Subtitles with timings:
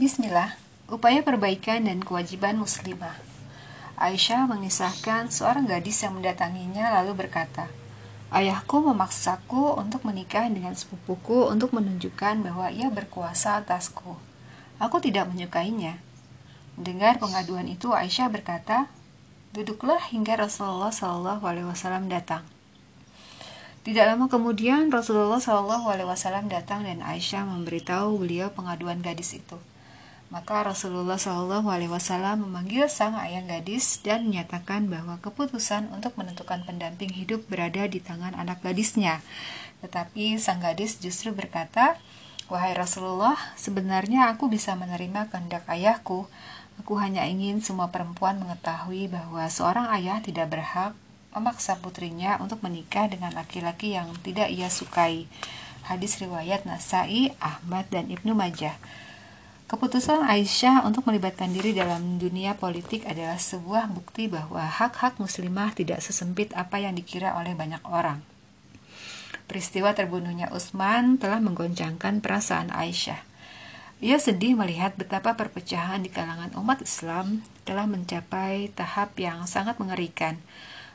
[0.00, 0.56] Bismillah,
[0.88, 3.12] upaya perbaikan dan kewajiban muslimah.
[4.00, 7.68] Aisyah mengisahkan seorang gadis yang mendatanginya lalu berkata,
[8.32, 14.16] Ayahku memaksaku untuk menikah dengan sepupuku untuk menunjukkan bahwa ia berkuasa atasku.
[14.80, 16.00] Aku tidak menyukainya.
[16.80, 18.88] Dengar pengaduan itu, Aisyah berkata,
[19.52, 20.88] Duduklah hingga Rasulullah
[21.36, 22.48] Wasallam datang.
[23.84, 29.60] Tidak lama kemudian Rasulullah Wasallam datang dan Aisyah memberitahu beliau pengaduan gadis itu.
[30.32, 36.64] Maka Rasulullah Shallallahu Alaihi Wasallam memanggil sang ayah gadis dan menyatakan bahwa keputusan untuk menentukan
[36.64, 39.20] pendamping hidup berada di tangan anak gadisnya.
[39.84, 42.00] Tetapi sang gadis justru berkata,
[42.48, 46.24] Wahai Rasulullah, sebenarnya aku bisa menerima kehendak ayahku.
[46.80, 50.96] Aku hanya ingin semua perempuan mengetahui bahwa seorang ayah tidak berhak
[51.36, 55.28] memaksa putrinya untuk menikah dengan laki-laki yang tidak ia sukai.
[55.84, 58.80] Hadis riwayat Nasai, Ahmad, dan Ibnu Majah.
[59.72, 66.04] Keputusan Aisyah untuk melibatkan diri dalam dunia politik adalah sebuah bukti bahwa hak-hak muslimah tidak
[66.04, 68.20] sesempit apa yang dikira oleh banyak orang.
[69.48, 73.24] Peristiwa terbunuhnya Utsman telah menggoncangkan perasaan Aisyah.
[74.04, 80.36] Ia sedih melihat betapa perpecahan di kalangan umat Islam telah mencapai tahap yang sangat mengerikan.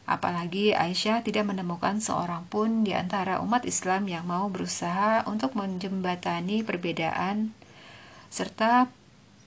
[0.05, 6.61] Apalagi Aisyah tidak menemukan seorang pun di antara umat Islam yang mau berusaha untuk menjembatani
[6.61, 7.57] perbedaan
[8.29, 8.91] serta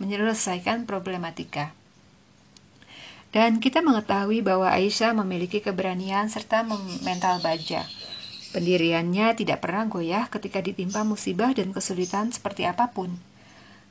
[0.00, 1.76] menyelesaikan problematika.
[3.30, 6.66] Dan kita mengetahui bahwa Aisyah memiliki keberanian serta
[7.06, 7.86] mental baja.
[8.50, 13.14] Pendiriannya tidak pernah goyah ketika ditimpa musibah dan kesulitan seperti apa pun.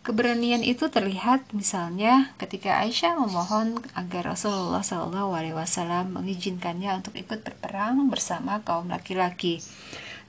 [0.04, 5.24] Keberanian itu terlihat misalnya ketika Aisyah memohon agar Rasulullah SAW
[6.12, 9.64] mengizinkannya untuk ikut berperang bersama kaum laki-laki.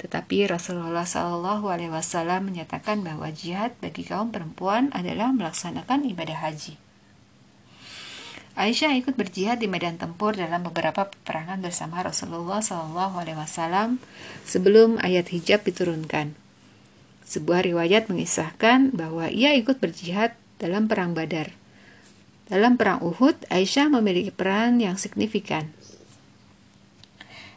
[0.01, 6.81] Tetapi Rasulullah Shallallahu Alaihi Wasallam menyatakan bahwa jihad bagi kaum perempuan adalah melaksanakan ibadah haji.
[8.57, 14.01] Aisyah ikut berjihad di medan tempur dalam beberapa peperangan bersama Rasulullah Shallallahu Alaihi Wasallam
[14.49, 16.33] sebelum ayat hijab diturunkan.
[17.29, 21.53] Sebuah riwayat mengisahkan bahwa ia ikut berjihad dalam perang Badar.
[22.51, 25.71] Dalam perang Uhud, Aisyah memiliki peran yang signifikan.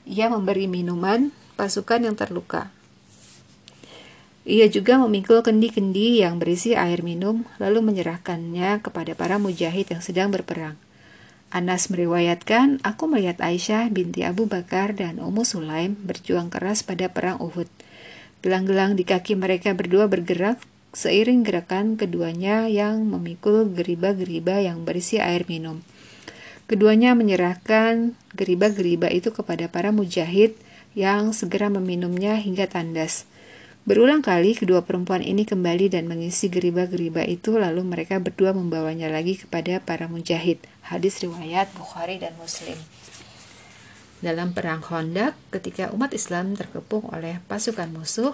[0.06, 2.74] Ia memberi minuman pasukan yang terluka.
[4.44, 10.36] Ia juga memikul kendi-kendi yang berisi air minum, lalu menyerahkannya kepada para mujahid yang sedang
[10.36, 10.76] berperang.
[11.48, 17.40] Anas meriwayatkan, aku melihat Aisyah binti Abu Bakar dan Ummu Sulaim berjuang keras pada perang
[17.40, 17.72] Uhud.
[18.44, 20.60] Gelang-gelang di kaki mereka berdua bergerak
[20.92, 25.86] seiring gerakan keduanya yang memikul geriba-geriba yang berisi air minum.
[26.68, 30.58] Keduanya menyerahkan geriba-geriba itu kepada para mujahid
[30.94, 33.26] yang segera meminumnya hingga tandas.
[33.84, 39.36] Berulang kali kedua perempuan ini kembali dan mengisi geriba-geriba itu lalu mereka berdua membawanya lagi
[39.36, 40.64] kepada para mujahid.
[40.88, 42.80] Hadis riwayat Bukhari dan Muslim.
[44.24, 48.32] Dalam perang Khandaq, ketika umat Islam terkepung oleh pasukan musuh,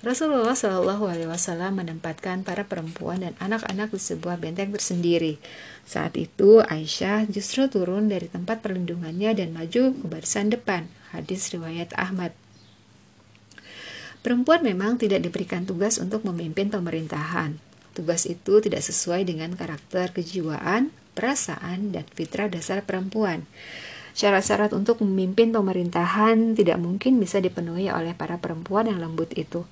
[0.00, 5.36] Rasulullah Shallallahu Alaihi Wasallam menempatkan para perempuan dan anak-anak di sebuah benteng tersendiri.
[5.84, 10.88] Saat itu Aisyah justru turun dari tempat perlindungannya dan maju ke barisan depan.
[11.16, 12.36] Hadis riwayat Ahmad.
[14.20, 17.56] Perempuan memang tidak diberikan tugas untuk memimpin pemerintahan.
[17.96, 23.48] Tugas itu tidak sesuai dengan karakter kejiwaan, perasaan, dan fitrah dasar perempuan.
[24.12, 29.64] Syarat-syarat untuk memimpin pemerintahan tidak mungkin bisa dipenuhi oleh para perempuan yang lembut itu.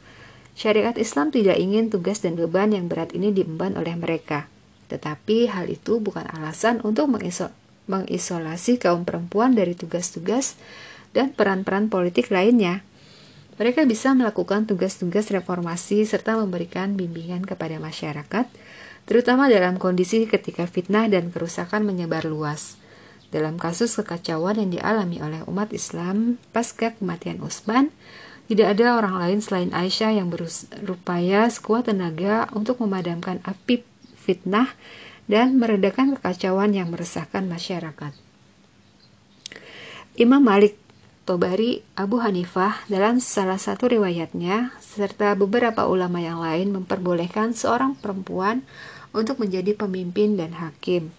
[0.56, 4.48] Syariat Islam tidak ingin tugas dan beban yang berat ini diemban oleh mereka.
[4.88, 7.10] Tetapi hal itu bukan alasan untuk
[7.90, 10.54] mengisolasi kaum perempuan dari tugas-tugas
[11.14, 12.82] dan peran-peran politik lainnya.
[13.54, 18.50] Mereka bisa melakukan tugas-tugas reformasi serta memberikan bimbingan kepada masyarakat,
[19.06, 22.74] terutama dalam kondisi ketika fitnah dan kerusakan menyebar luas.
[23.30, 27.94] Dalam kasus kekacauan yang dialami oleh umat Islam pasca kematian Utsman,
[28.50, 33.86] tidak ada orang lain selain Aisyah yang berupaya sekuat tenaga untuk memadamkan api
[34.18, 34.74] fitnah
[35.24, 38.12] dan meredakan kekacauan yang meresahkan masyarakat.
[40.14, 40.83] Imam Malik
[41.24, 48.60] Tobari, Abu Hanifah dalam salah satu riwayatnya, serta beberapa ulama yang lain memperbolehkan seorang perempuan
[49.16, 51.16] untuk menjadi pemimpin dan hakim.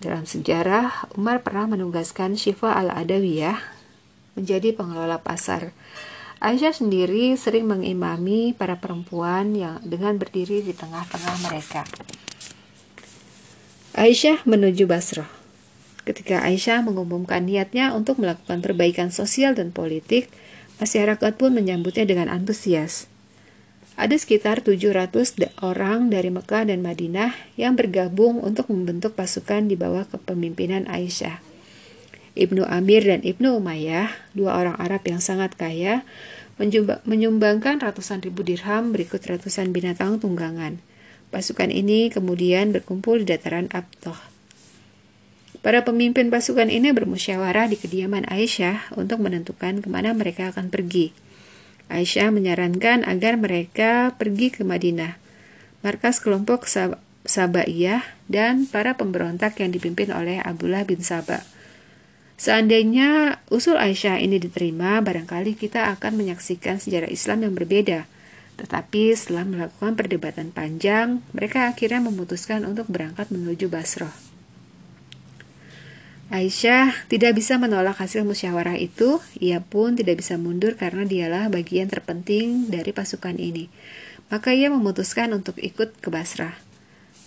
[0.00, 3.60] Dalam sejarah, Umar pernah menugaskan Syifa al-Adawiyah
[4.40, 5.76] menjadi pengelola pasar.
[6.40, 11.84] Aisyah sendiri sering mengimami para perempuan yang dengan berdiri di tengah-tengah mereka.
[14.00, 15.41] Aisyah menuju Basrah.
[16.02, 20.26] Ketika Aisyah mengumumkan niatnya untuk melakukan perbaikan sosial dan politik,
[20.82, 23.06] masyarakat pun menyambutnya dengan antusias.
[23.94, 30.08] Ada sekitar 700 orang dari Mekah dan Madinah yang bergabung untuk membentuk pasukan di bawah
[30.08, 31.38] kepemimpinan Aisyah.
[32.32, 36.02] Ibnu Amir dan Ibnu Umayyah, dua orang Arab yang sangat kaya,
[37.04, 40.80] menyumbangkan ratusan ribu dirham berikut ratusan binatang tunggangan.
[41.28, 44.31] Pasukan ini kemudian berkumpul di dataran Abtoh.
[45.62, 51.14] Para pemimpin pasukan ini bermusyawarah di kediaman Aisyah untuk menentukan ke mana mereka akan pergi.
[51.86, 55.22] Aisyah menyarankan agar mereka pergi ke Madinah,
[55.86, 61.46] markas kelompok Sab Sabaiyah dan para pemberontak yang dipimpin oleh Abdullah bin Sabah.
[62.34, 68.10] Seandainya usul Aisyah ini diterima, barangkali kita akan menyaksikan sejarah Islam yang berbeda.
[68.58, 74.31] Tetapi setelah melakukan perdebatan panjang, mereka akhirnya memutuskan untuk berangkat menuju Basrah.
[76.32, 81.92] Aisyah tidak bisa menolak hasil musyawarah itu, ia pun tidak bisa mundur karena dialah bagian
[81.92, 83.68] terpenting dari pasukan ini.
[84.32, 86.56] Maka ia memutuskan untuk ikut ke Basrah.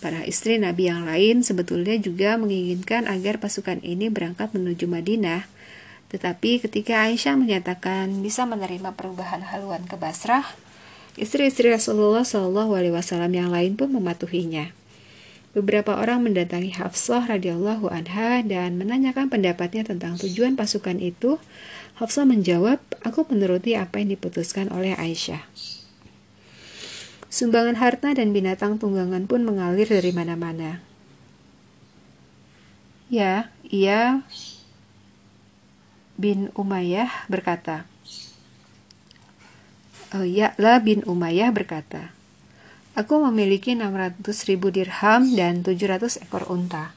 [0.02, 5.46] Para istri Nabi yang lain sebetulnya juga menginginkan agar pasukan ini berangkat menuju Madinah,
[6.10, 10.42] tetapi ketika Aisyah menyatakan bisa menerima perubahan haluan ke Basrah,
[11.14, 14.74] istri-istri Rasulullah Wasallam yang lain pun mematuhinya.
[15.56, 21.40] Beberapa orang mendatangi Hafsah radhiyallahu anha dan menanyakan pendapatnya tentang tujuan pasukan itu.
[21.96, 25.48] Hafsah menjawab, "Aku menuruti apa yang diputuskan oleh Aisyah."
[27.32, 30.84] Sumbangan harta dan binatang tunggangan pun mengalir dari mana-mana.
[33.08, 34.20] Ya, ia
[36.16, 37.84] bin Umayyah berkata,
[40.16, 42.15] oh, ya, La bin Umayyah berkata,
[42.96, 46.96] Aku memiliki 600 ribu dirham dan 700 ekor unta.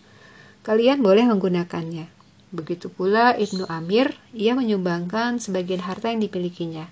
[0.64, 2.08] Kalian boleh menggunakannya.
[2.56, 6.88] Begitu pula Ibnu Amir, ia menyumbangkan sebagian harta yang dimilikinya.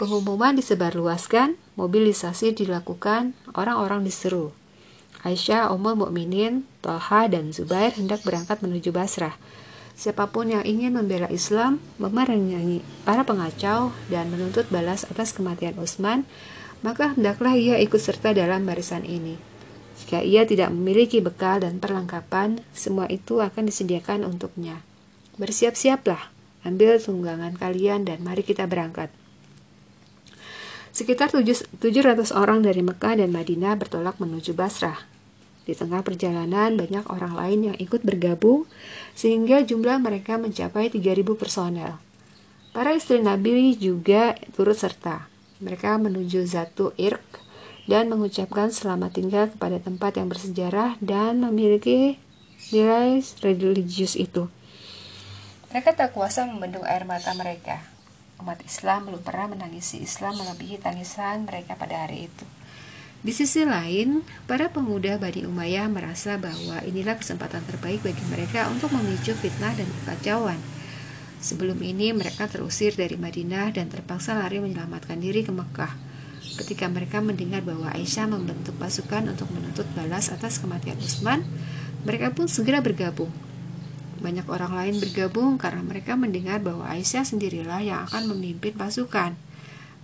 [0.00, 4.56] Pengumuman disebarluaskan, mobilisasi dilakukan, orang-orang diseru.
[5.20, 9.36] Aisyah, Ummul Mukminin, Talha, dan Zubair hendak berangkat menuju Basrah.
[9.92, 16.24] Siapa pun yang ingin membela Islam, memerangi para pengacau, dan menuntut balas atas kematian Utsman,
[16.84, 19.36] maka hendaklah ia ikut serta dalam barisan ini.
[19.96, 24.84] Jika ia tidak memiliki bekal dan perlengkapan, semua itu akan disediakan untuknya.
[25.40, 26.32] Bersiap-siaplah,
[26.64, 29.08] ambil tunggangan kalian dan mari kita berangkat.
[30.96, 31.80] Sekitar 700
[32.32, 35.04] orang dari Mekah dan Madinah bertolak menuju Basrah.
[35.68, 38.64] Di tengah perjalanan, banyak orang lain yang ikut bergabung,
[39.12, 42.00] sehingga jumlah mereka mencapai 3.000 personel.
[42.72, 45.35] Para istri Nabi juga turut serta.
[45.56, 47.40] Mereka menuju Zatu Irk
[47.88, 52.20] dan mengucapkan selamat tinggal kepada tempat yang bersejarah dan memiliki
[52.68, 54.52] nilai religius itu.
[55.72, 57.80] Mereka tak kuasa membendung air mata mereka.
[58.36, 62.44] Umat Islam belum pernah menangisi Islam melebihi tangisan mereka pada hari itu.
[63.24, 68.92] Di sisi lain, para pemuda Bani Umayyah merasa bahwa inilah kesempatan terbaik bagi mereka untuk
[68.92, 70.60] memicu fitnah dan kekacauan.
[71.46, 75.94] Sebelum ini mereka terusir dari Madinah dan terpaksa lari menyelamatkan diri ke Mekah.
[76.58, 81.46] Ketika mereka mendengar bahwa Aisyah membentuk pasukan untuk menuntut balas atas kematian Utsman,
[82.02, 83.30] mereka pun segera bergabung.
[84.18, 89.38] Banyak orang lain bergabung karena mereka mendengar bahwa Aisyah sendirilah yang akan memimpin pasukan.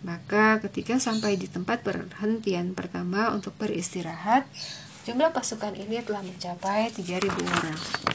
[0.06, 4.46] Maka ketika sampai di tempat perhentian pertama untuk beristirahat,
[5.10, 8.11] jumlah pasukan ini telah mencapai 3.000 orang.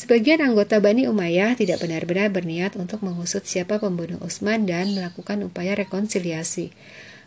[0.00, 5.76] Sebagian anggota Bani Umayyah tidak benar-benar berniat untuk mengusut siapa pembunuh Utsman dan melakukan upaya
[5.76, 6.72] rekonsiliasi.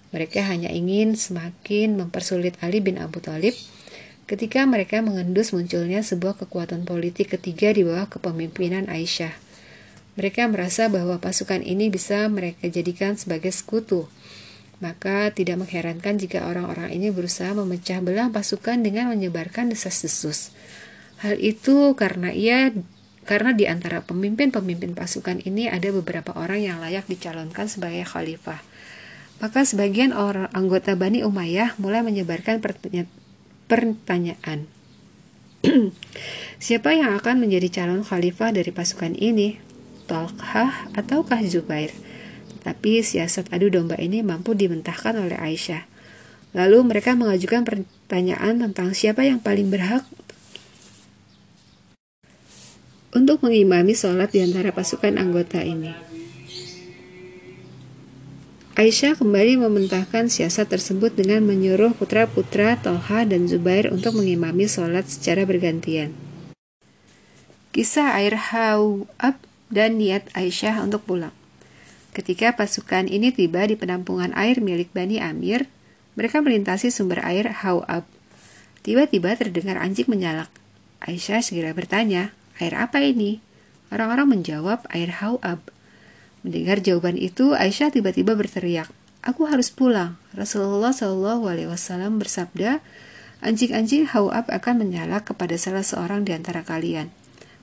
[0.10, 3.53] Mereka hanya ingin semakin mempersulit Ali bin Abu Thalib
[4.25, 9.38] ketika mereka mengendus munculnya sebuah kekuatan politik ketiga di bawah kepemimpinan Aisyah.
[10.18, 14.10] Mereka merasa bahwa pasukan ini bisa mereka jadikan sebagai sekutu.
[14.82, 20.50] Maka tidak mengherankan jika orang-orang ini berusaha memecah belah pasukan dengan menyebarkan desas-desus.
[21.24, 22.75] Hal itu karena ia
[23.24, 28.60] karena di antara pemimpin-pemimpin pasukan ini ada beberapa orang yang layak dicalonkan sebagai khalifah.
[29.39, 32.60] Maka sebagian orang anggota Bani Umayyah mulai menyebarkan
[33.72, 34.68] pertanyaan.
[36.63, 39.63] Siapa yang akan menjadi calon khalifah dari pasukan ini?
[40.12, 41.96] Talqah ataukah Zubair?
[42.68, 45.88] Tapi siasat adu domba ini mampu dimentahkan oleh Aisyah.
[46.51, 50.03] Lalu mereka mengajukan pertanyaan tentang siapa yang paling berhak
[53.13, 55.93] untuk mengimami sholat di antara pasukan anggota ini.
[58.74, 65.46] Aisyah kembali mementahkan siasat tersebut dengan menyuruh putra-putra Tolha dan Zubair untuk mengimami sholat secara
[65.46, 66.17] bergantian.
[67.70, 69.38] Kisah air Hau'ab
[69.70, 71.34] dan niat Aisyah untuk pulang.
[72.17, 75.70] Ketika pasukan ini tiba di penampungan air milik Bani Amir,
[76.17, 78.05] mereka melintasi sumber air Hau'ab.
[78.82, 80.50] Tiba-tiba terdengar anjing menyalak.
[81.01, 83.39] Aisyah segera bertanya, air apa ini?
[83.93, 85.62] Orang-orang menjawab, air Hau'ab.
[86.43, 88.89] Mendengar jawaban itu, Aisyah tiba-tiba berteriak,
[89.24, 90.19] Aku harus pulang.
[90.36, 92.83] Rasulullah Wasallam bersabda,
[93.39, 97.07] anjing-anjing hauab akan menyala kepada salah seorang di antara kalian.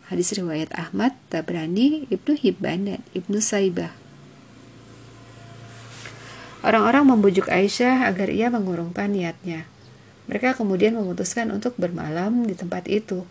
[0.08, 3.92] Hadis riwayat Ahmad, Tabrani, Ibnu Hibban, dan Ibnu Saibah.
[6.64, 9.68] Orang-orang membujuk Aisyah agar ia mengurungkan niatnya.
[10.32, 13.28] Mereka kemudian memutuskan untuk bermalam di tempat itu.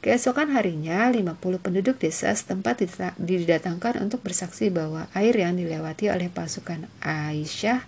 [0.00, 2.80] Keesokan harinya, 50 penduduk desa setempat
[3.20, 7.84] didatangkan untuk bersaksi bahwa air yang dilewati oleh pasukan Aisyah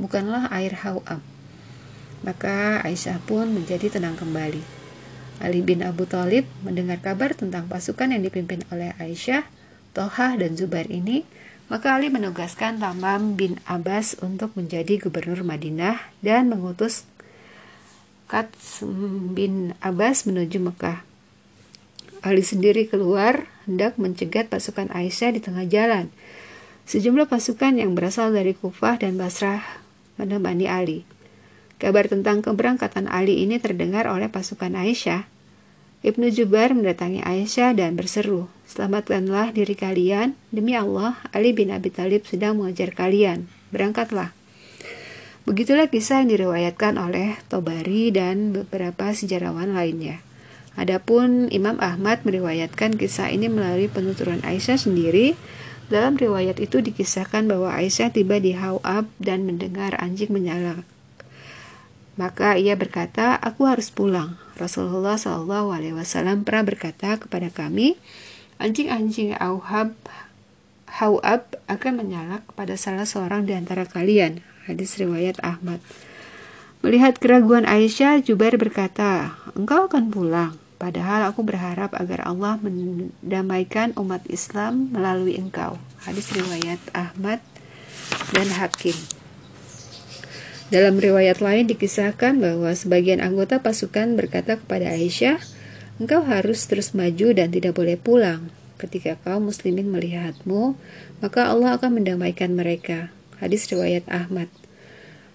[0.00, 1.20] bukanlah air Hau'ab.
[2.24, 4.64] Maka Aisyah pun menjadi tenang kembali.
[5.44, 9.44] Ali bin Abu Thalib mendengar kabar tentang pasukan yang dipimpin oleh Aisyah,
[9.92, 11.28] Tohah, dan Zubair ini,
[11.68, 17.04] maka Ali menugaskan Tamam bin Abbas untuk menjadi gubernur Madinah dan mengutus
[18.24, 18.80] Kats
[19.36, 21.11] bin Abbas menuju Mekah.
[22.22, 26.14] Ali sendiri keluar hendak mencegat pasukan Aisyah di tengah jalan.
[26.86, 29.82] Sejumlah pasukan yang berasal dari Kufah dan Basrah
[30.22, 31.02] menemani Ali.
[31.82, 35.26] Kabar tentang keberangkatan Ali ini terdengar oleh pasukan Aisyah.
[36.02, 42.26] Ibnu Jubair mendatangi Aisyah dan berseru, Selamatkanlah diri kalian, demi Allah, Ali bin Abi Thalib
[42.26, 43.50] sedang mengejar kalian.
[43.74, 44.30] Berangkatlah.
[45.42, 50.22] Begitulah kisah yang diriwayatkan oleh Tobari dan beberapa sejarawan lainnya.
[50.72, 55.36] Adapun Imam Ahmad meriwayatkan kisah ini melalui penuturan Aisyah sendiri.
[55.92, 60.80] Dalam riwayat itu dikisahkan bahwa Aisyah tiba di Hawab dan mendengar anjing menyala.
[62.16, 68.00] Maka ia berkata, "Aku harus pulang." Rasulullah Shallallahu Alaihi Wasallam pernah berkata kepada kami,
[68.56, 69.92] "Anjing-anjing Auhab
[70.88, 75.84] Hawab akan menyala kepada salah seorang di antara kalian." Hadis riwayat Ahmad.
[76.80, 84.26] Melihat keraguan Aisyah, Jubair berkata, "Engkau akan pulang." Padahal aku berharap agar Allah mendamaikan umat
[84.26, 85.78] Islam melalui engkau.
[86.02, 87.38] Hadis riwayat Ahmad
[88.34, 88.98] dan Hakim.
[90.74, 95.38] Dalam riwayat lain dikisahkan bahwa sebagian anggota pasukan berkata kepada Aisyah,
[96.02, 98.50] Engkau harus terus maju dan tidak boleh pulang.
[98.74, 100.74] Ketika kaum muslimin melihatmu,
[101.22, 103.14] maka Allah akan mendamaikan mereka.
[103.38, 104.50] Hadis riwayat Ahmad.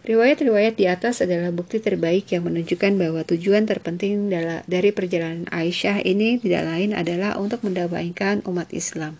[0.08, 4.32] Riwayat-riwayat di atas adalah bukti terbaik yang menunjukkan bahwa tujuan terpenting
[4.64, 9.20] dari perjalanan Aisyah ini tidak lain adalah untuk mendamaikan umat Islam.